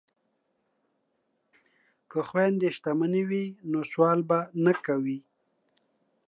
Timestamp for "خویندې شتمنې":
2.29-3.23